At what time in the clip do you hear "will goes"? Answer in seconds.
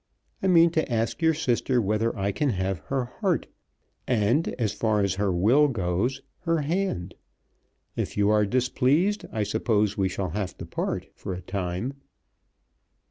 5.31-6.23